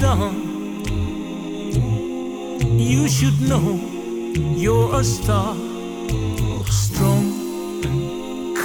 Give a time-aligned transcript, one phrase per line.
[0.00, 0.50] done
[2.80, 3.78] you should know
[4.56, 5.54] you're a star,
[6.66, 7.32] strong,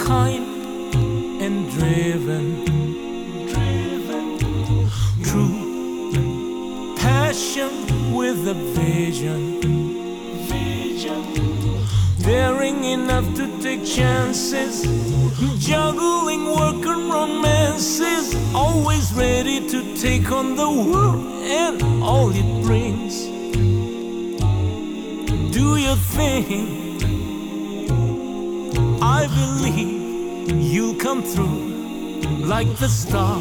[0.04, 0.94] kind,
[1.40, 2.64] and driven.
[5.22, 9.85] True passion with a vision.
[12.98, 14.82] Enough to take chances,
[15.58, 21.24] juggling work and romances, always ready to take on the world
[21.60, 23.36] and all it brings
[25.56, 26.98] do your thing.
[29.00, 31.60] I believe you'll come through
[32.52, 33.40] like the star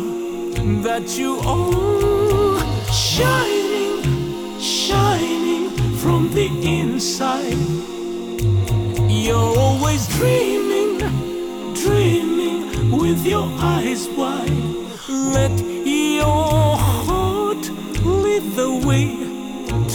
[0.88, 2.59] that you are.
[2.94, 8.05] Shining, shining from the inside.
[9.26, 11.00] You're always dreaming,
[11.73, 14.52] dreaming with your eyes wide.
[15.09, 17.67] Let your heart
[18.06, 19.17] lead the way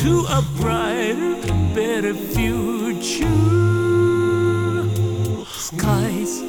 [0.00, 1.36] to a brighter,
[1.76, 3.28] better future.
[5.46, 6.42] Skies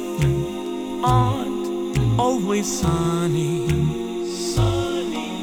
[1.04, 3.68] aren't always sunny.
[4.26, 5.40] Sunny.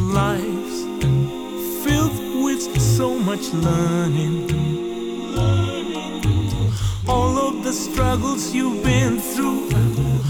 [0.00, 0.82] Lives
[1.84, 4.65] filled with so much learning.
[7.66, 9.68] The struggles you've been through,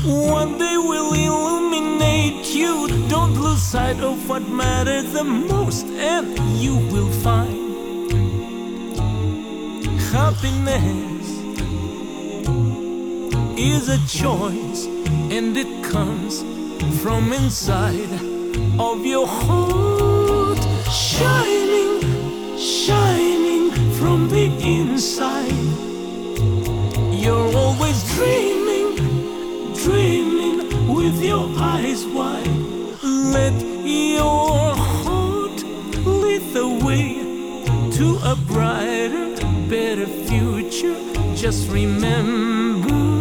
[0.06, 2.88] one day will illuminate you.
[3.10, 8.10] Don't lose sight of what matters the most, and you will find
[10.14, 11.28] happiness
[13.58, 14.86] is a choice,
[15.36, 16.40] and it comes
[17.02, 18.12] from inside
[18.78, 22.00] of your heart, shining,
[22.56, 25.95] shining from the inside.
[27.26, 28.94] You're always dreaming,
[29.74, 32.46] dreaming with your eyes wide.
[33.02, 33.52] Let
[33.84, 35.60] your heart
[36.06, 37.18] lead the way
[37.96, 39.34] to a brighter,
[39.68, 40.94] better future.
[41.34, 43.15] Just remember,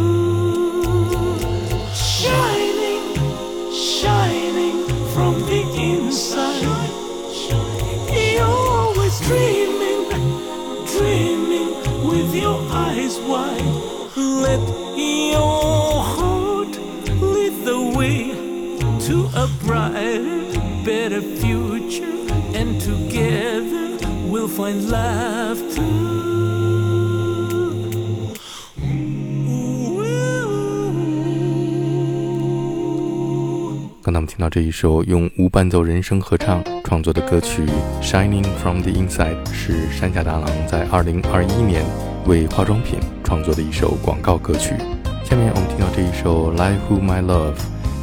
[21.07, 22.17] better future,
[22.55, 23.95] and together
[24.27, 25.83] we'll find laughter.
[34.01, 37.63] 刚才我们听到这一首用无伴奏人声合唱创作的歌曲
[38.03, 41.85] 《Shining from the Inside》，是山下达郎在2021年
[42.25, 44.73] 为化妆品创作的一首广告歌曲。
[45.23, 47.53] 下面我们听到这一首《Lie Who My Love》，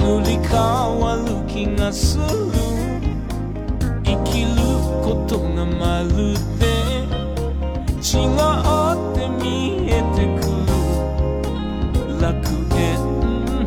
[0.00, 2.24] 塗り替わる気がする。
[4.02, 4.48] 生きる
[5.04, 6.64] ことがまるで
[8.00, 9.44] 違って見
[9.90, 12.18] えてくる。
[12.18, 12.32] 楽
[12.74, 12.80] 園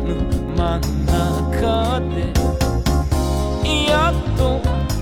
[0.04, 0.08] の
[0.56, 2.12] 真ん中で
[3.88, 4.42] やっと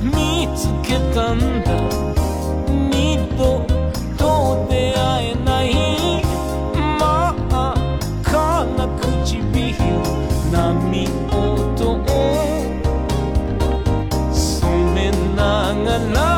[0.02, 0.12] 見
[0.54, 1.68] つけたんだ。
[2.68, 3.71] 二度
[15.72, 16.31] angan lang.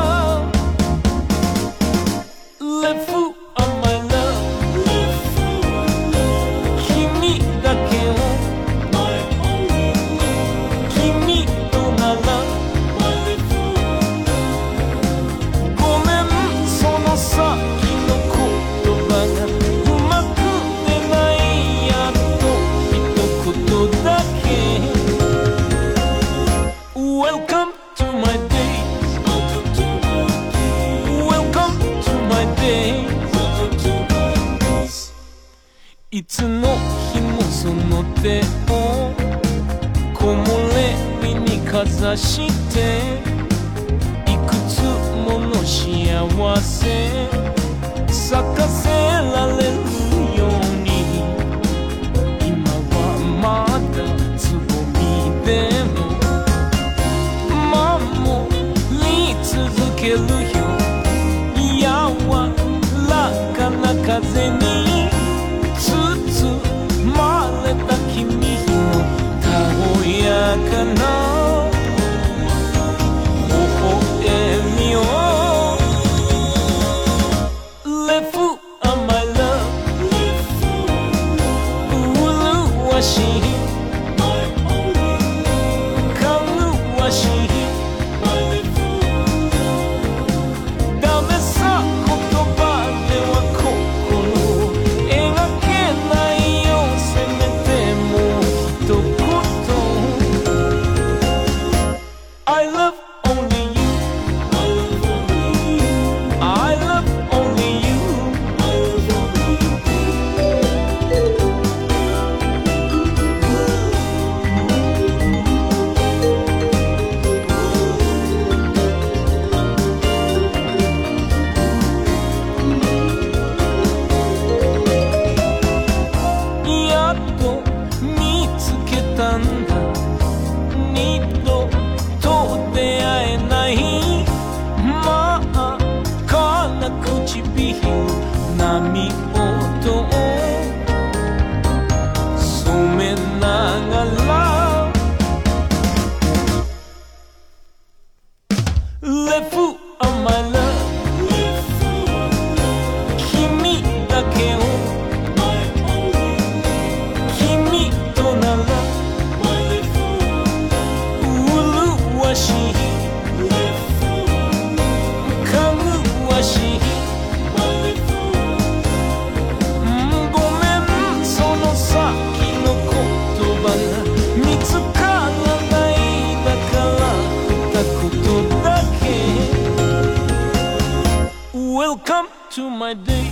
[182.07, 183.31] Welcome to my day.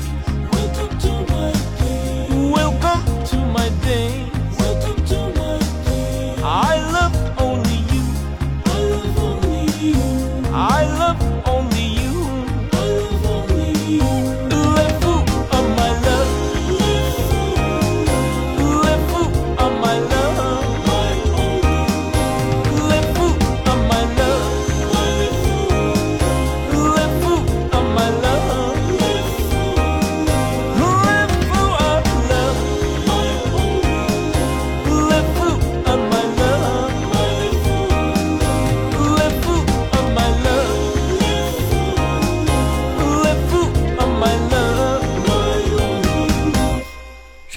[0.51, 2.27] Welcome to my day.
[2.51, 4.32] Welcome to my day.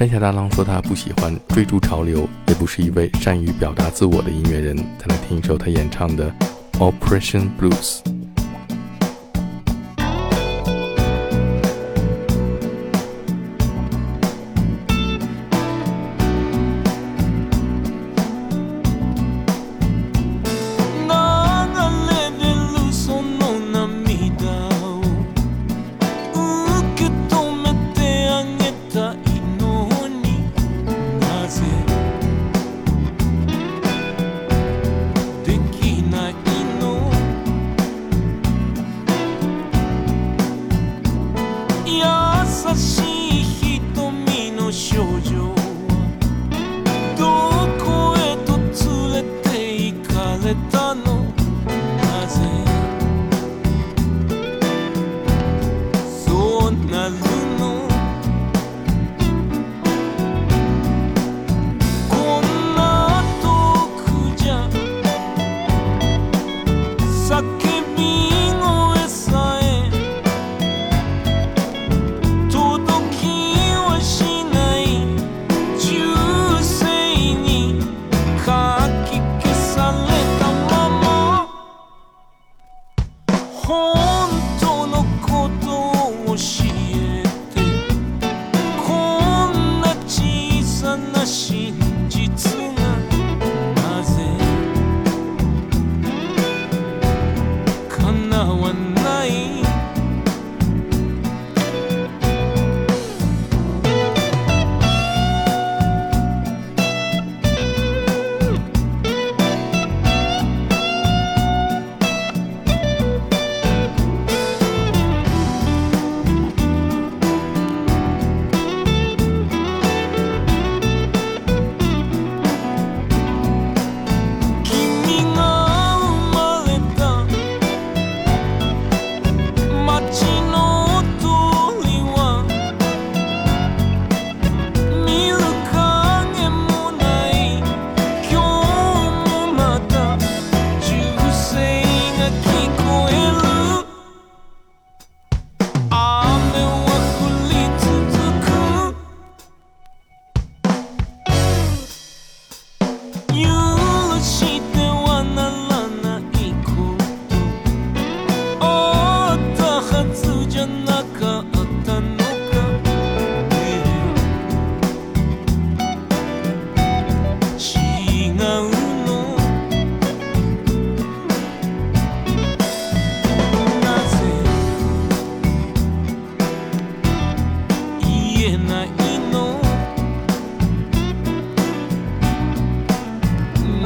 [0.06, 4.76] 天下大浪说他不喜欢追逐潮流也不是一位善于表达自我的音乐人。
[4.76, 6.32] 再来听一首他演唱的
[6.75, 8.15] oppression blues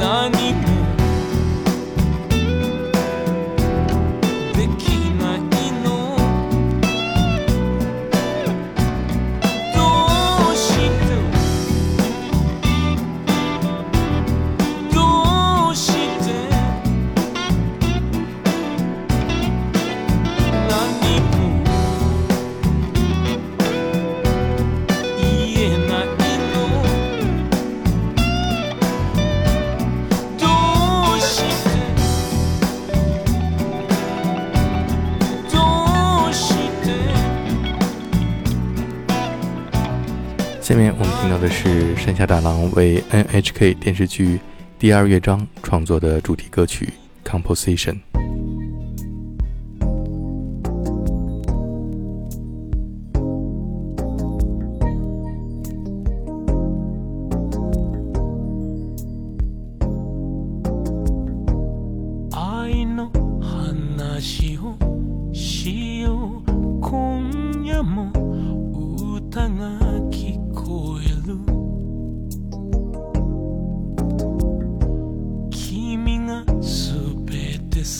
[0.01, 0.31] 何
[0.65, 0.70] か
[42.11, 44.35] 山下大郎为 NHK 电视剧
[44.77, 46.89] 《第二乐章》创作的主题歌曲
[47.23, 48.01] Composition。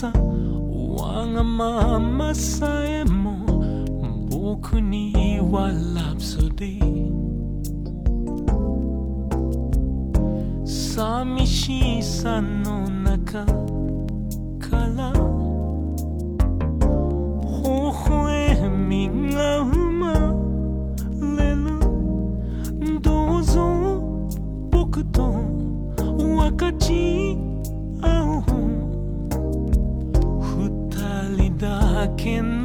[0.02, 3.46] さわがままさえも
[4.32, 6.82] 僕にはラプソディ。
[10.66, 13.52] 寂しさの中か
[14.72, 15.14] ら
[17.62, 17.70] 微
[18.10, 20.14] 笑みが生ま
[21.38, 21.80] れる。
[23.02, 23.62] どうぞ
[24.72, 25.71] 僕と。
[32.02, 32.61] I cannot.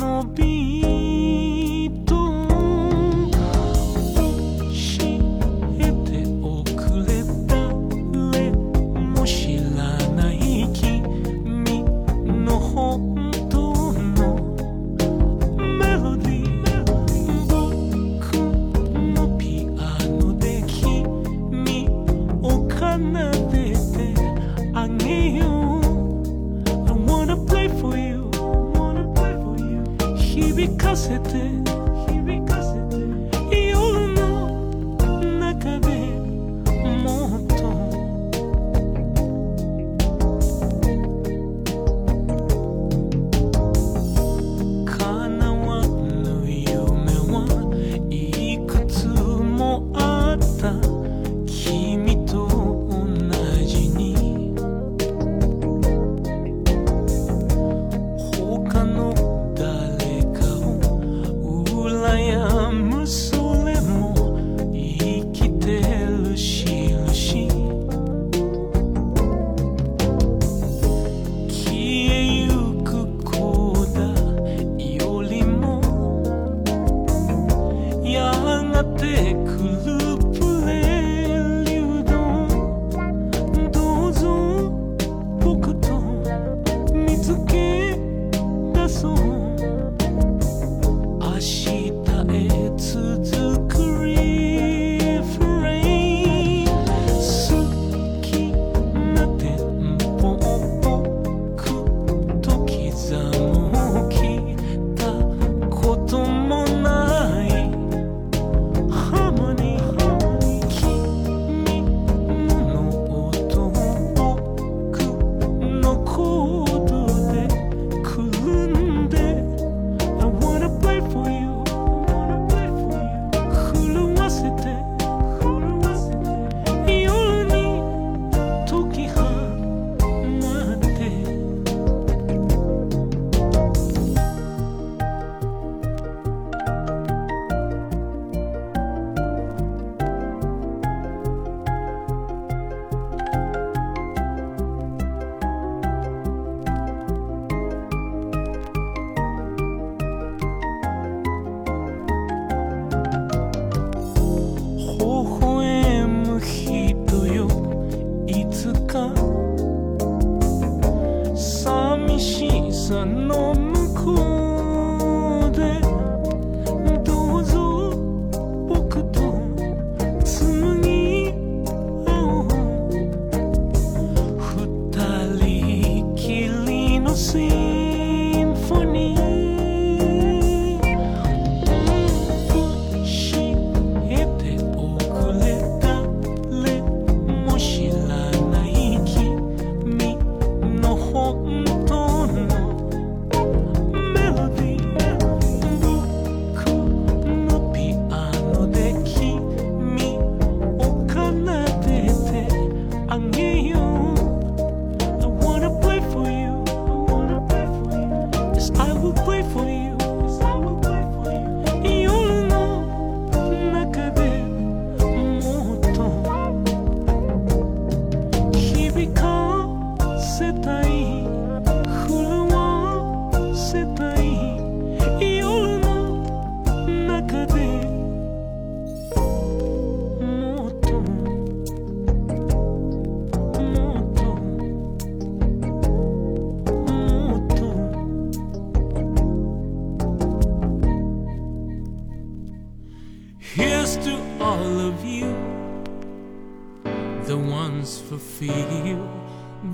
[247.37, 248.99] the ones fulfill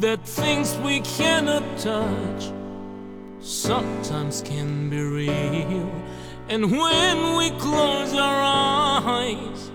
[0.01, 2.51] that things we cannot touch
[3.41, 5.91] sometimes can be real.
[6.49, 8.43] And when we close our
[9.23, 9.71] eyes,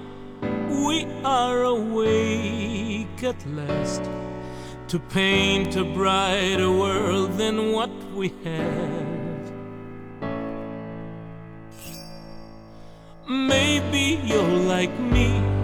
[0.86, 4.04] we are awake at last
[4.90, 9.52] to paint a brighter world than what we have.
[13.30, 15.57] Maybe you're like me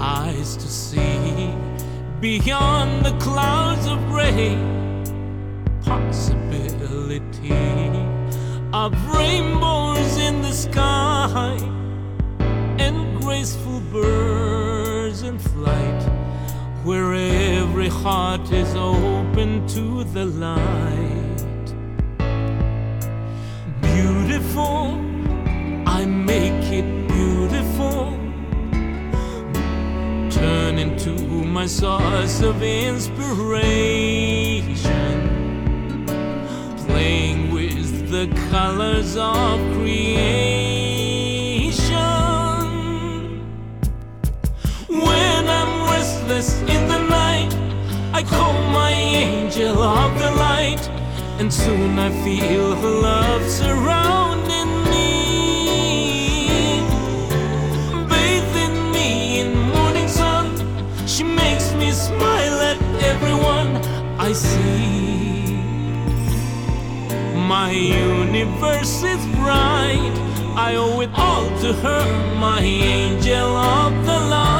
[0.00, 1.54] eyes to see
[2.20, 5.04] beyond the clouds of rain
[5.82, 7.52] possibility
[8.72, 11.56] of rainbows in the sky
[12.78, 16.02] and graceful birds in flight
[16.84, 21.25] where every heart is open to the light
[30.76, 31.12] turn into
[31.44, 33.24] my source of inspiration
[36.86, 40.66] playing with the colors of creation.
[44.88, 47.54] When I'm restless in the night,
[48.12, 50.88] I call my angel of the light,
[51.38, 54.25] and soon I feel her love surrounding
[61.96, 63.76] smile at everyone
[64.18, 65.56] I see.
[67.48, 70.14] My universe is bright.
[70.56, 72.04] I owe it all to her,
[72.38, 74.56] my angel of the light.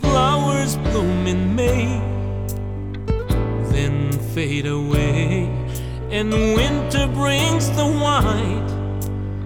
[0.00, 2.00] Flowers bloom in May,
[4.36, 5.48] fade away
[6.10, 8.68] and winter brings the white.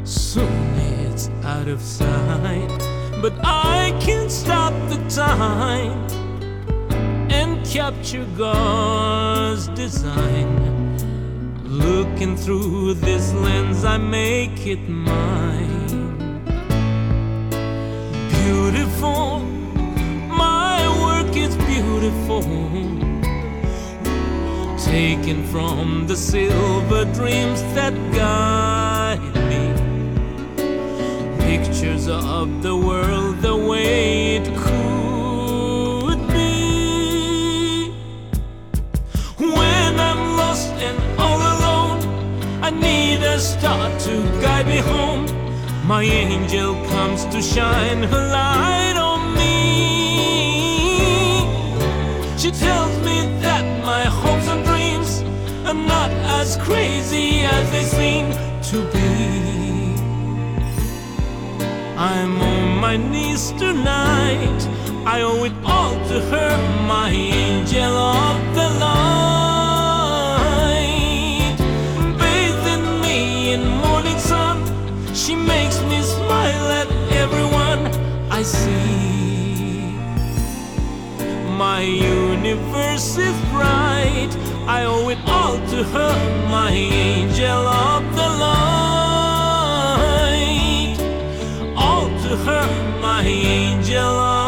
[0.03, 0.75] Soon
[1.07, 2.77] it's out of sight,
[3.23, 5.93] but I can stop the time
[7.31, 10.99] and capture God's design.
[11.63, 16.43] Looking through this lens, I make it mine.
[18.43, 19.39] Beautiful,
[20.45, 23.10] my work is beautiful
[24.91, 29.63] taken from the silver dreams that guide me.
[31.39, 37.93] Pictures of the world the way it could be.
[39.39, 42.01] When I'm lost and all alone,
[42.61, 45.25] I need a star to guide me home.
[45.87, 49.51] My angel comes to shine her light on me.
[52.37, 52.80] She tells
[56.51, 58.27] as crazy as they seem
[58.71, 59.95] to be.
[61.97, 64.61] I'm on my knees tonight.
[65.07, 66.51] I owe it all to her,
[66.95, 69.21] my angel of the light.
[72.19, 74.57] Bathing me in morning sun,
[75.15, 76.89] she makes me smile at
[77.23, 77.81] everyone
[78.39, 79.95] I see.
[81.65, 83.80] My universe is bright.
[84.67, 86.15] I owe it all to her,
[86.49, 88.61] my angel of the light.
[91.77, 92.67] All to her,
[93.01, 94.40] my angel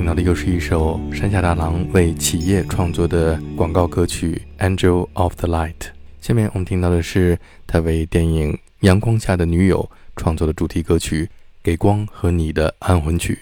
[0.00, 5.74] 听到的又是一首山下达郎为企业创作的广告歌曲《Angel of the Light》。
[6.20, 9.82] 下面我们听到的是他为电影《阳光下的女友》
[10.16, 11.24] 创作的主题歌曲《
[11.62, 13.38] 给光和你的安魂曲》。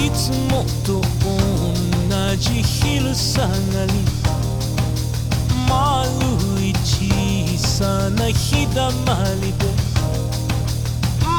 [0.00, 3.48] いつもと同じ昼下が
[3.86, 3.92] り
[5.68, 6.08] 丸
[6.64, 9.79] い小さな日だまりで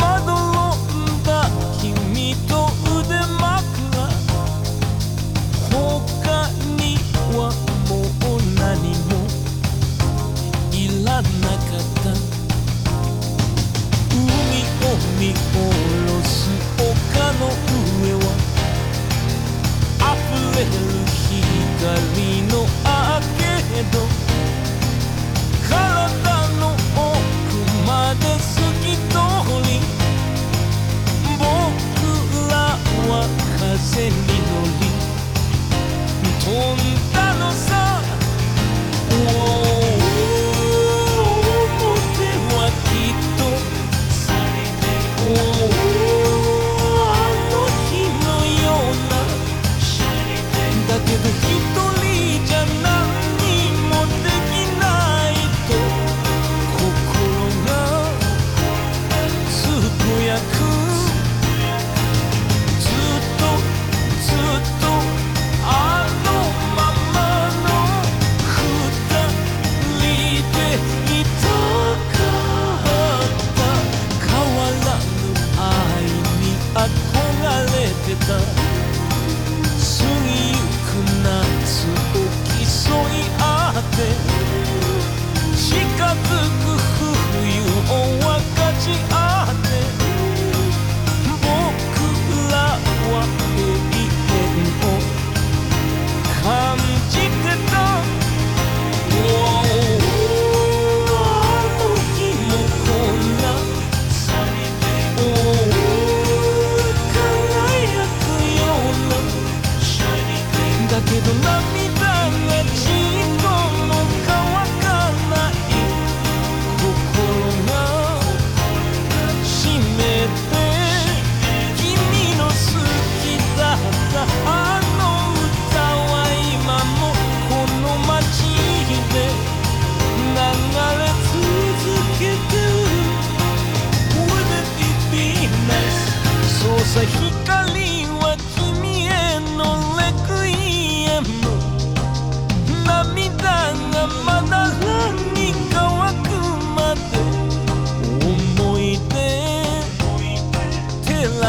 [0.03, 1.47] まどろんだ
[1.81, 2.51] 君と
[2.99, 3.47] 腕枕
[5.71, 5.75] 他
[6.77, 6.99] に
[7.37, 7.41] は
[7.89, 8.67] もう何
[9.07, 9.15] も
[10.73, 10.75] い
[11.07, 12.11] らなかった。
[14.13, 15.47] 海を見下
[16.07, 16.29] ろす
[16.79, 16.83] 丘
[17.39, 17.43] の
[18.03, 18.27] 上は
[19.99, 20.13] 溢
[20.59, 20.69] れる
[21.29, 22.53] 光の
[22.85, 23.95] アーケード
[25.69, 26.42] 体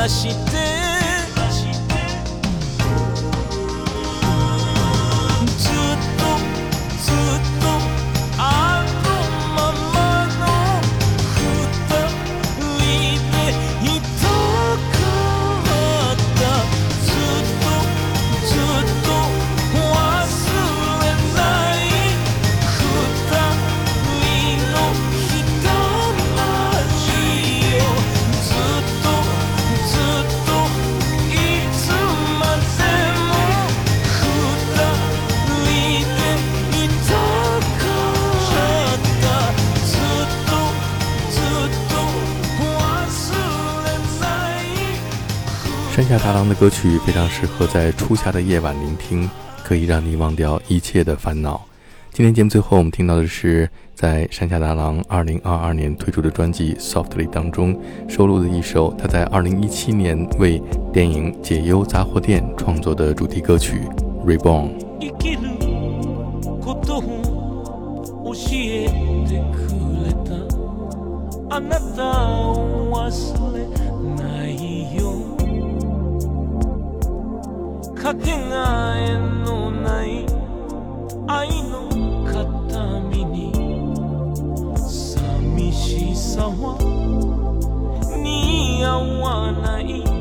[0.09, 0.52] flush
[46.42, 49.30] 山下达郎的歌曲非常适合在初夏的夜晚聆听，
[49.62, 51.64] 可以让你忘掉一切的烦恼。
[52.12, 60.60] 今天节目最后，我们听到的是在山下达郎2022年推出的专辑《Softly》当中收录的一首他在2017年为
[60.92, 63.82] 电影《解忧杂货店》创作的主题歌曲《
[64.26, 64.70] Reborn》。
[64.98, 65.38] 生きる
[66.60, 68.88] ことを教え
[69.28, 69.70] てく
[70.04, 73.41] れたあなたを忘
[78.03, 80.25] かけがえのない
[81.25, 81.87] 愛の
[82.25, 83.53] 形見に
[84.77, 86.77] 寂しさは
[88.21, 90.12] 似合わない。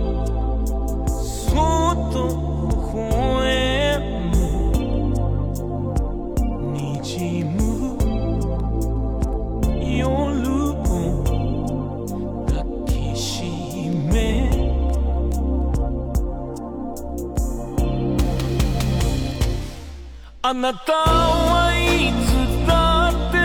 [20.53, 22.31] あなたはいつ
[22.67, 23.39] だって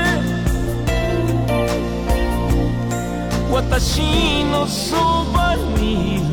[3.50, 6.24] 私のそばにいる。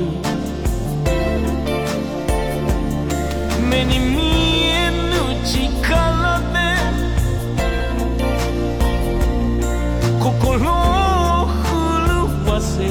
[3.71, 4.17] 目に見
[4.67, 4.99] えぬ
[5.47, 6.59] 力で。
[10.19, 11.71] 心を震
[12.47, 12.91] わせる。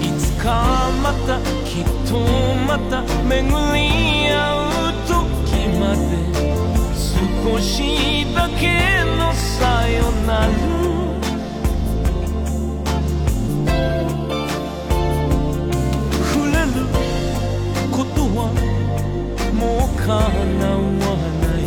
[0.00, 2.18] いつかまたきっと
[2.66, 3.40] また巡
[3.74, 5.10] り合う時
[5.78, 6.00] まで
[6.94, 10.48] 少しだけのさよなら
[16.32, 16.74] 触れる
[17.90, 18.38] ことは
[19.54, 21.10] もう叶わ
[21.40, 21.62] ない。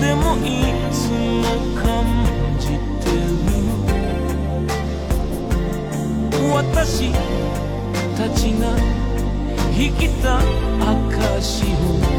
[0.00, 0.48] でもい。
[0.90, 1.44] つも
[1.80, 1.84] 感
[2.58, 3.20] じてる
[6.52, 7.12] 私
[8.16, 8.97] たちが
[9.78, 10.40] 生きた
[10.80, 12.17] 証を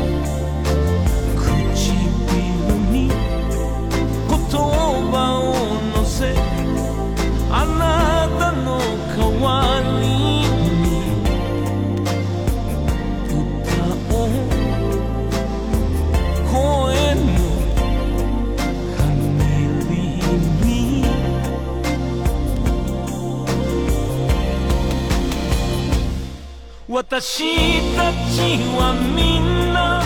[26.99, 27.47] 私
[27.95, 29.41] たちはみん
[29.73, 30.03] な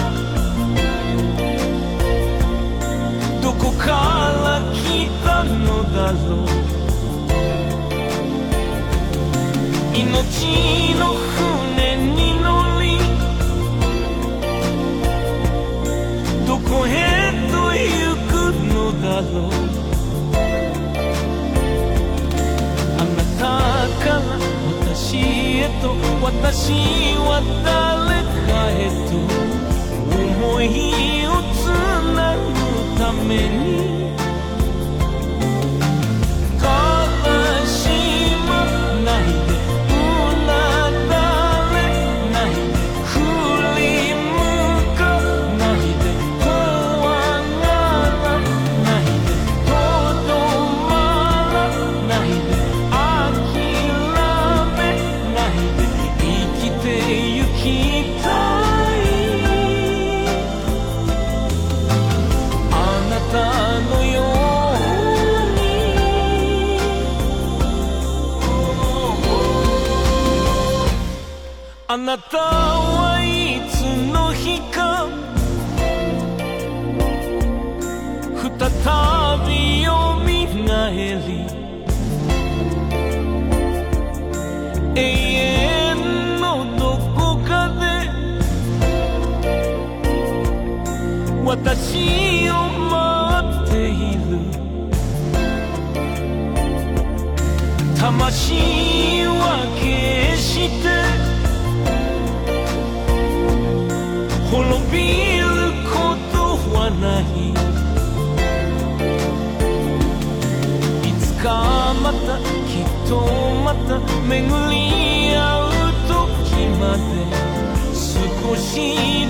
[3.41, 3.89] どこか
[4.45, 6.45] ら来たのだろう。
[9.97, 10.06] 命
[10.99, 12.47] の船に乗
[12.79, 12.86] り
[16.45, 17.82] どこへと行
[18.29, 19.51] くのだろう。
[22.99, 23.41] あなた
[24.06, 24.21] から
[24.93, 25.89] 私へと
[26.22, 26.72] 私
[27.19, 29.19] は誰かへと
[30.15, 31.67] 思いをつ
[32.15, 32.48] なぐ
[32.98, 34.03] ために
[98.17, 98.54] 魂
[99.26, 100.88] は決して
[104.49, 104.58] 滅
[104.91, 104.97] び
[105.39, 105.43] る
[105.91, 105.93] こ
[106.32, 106.36] と
[106.73, 107.23] はない。
[111.10, 111.45] いつか
[112.02, 112.38] また
[112.69, 113.12] きっと
[113.65, 114.39] また巡
[114.71, 115.71] り合う
[116.08, 116.13] 時
[116.80, 117.04] まで
[117.91, 118.71] 少し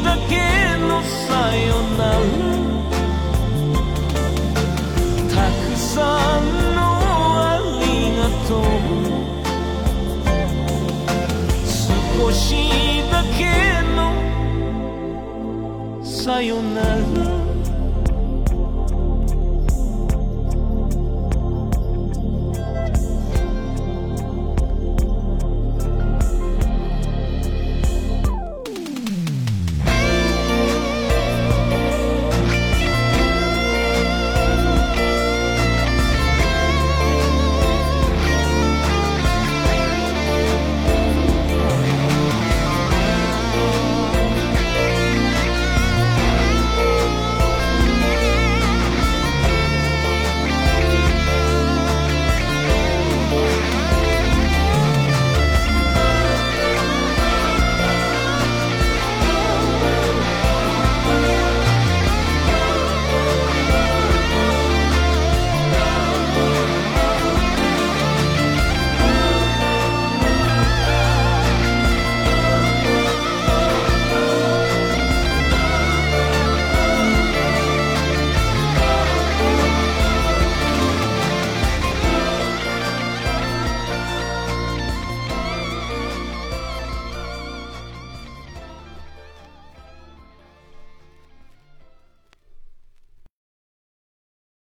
[0.03, 0.31] だけ
[0.77, 2.01] のさよな
[2.77, 2.82] ら。
[11.65, 13.45] 少しだけ
[13.95, 14.13] の
[16.03, 17.42] さよなら。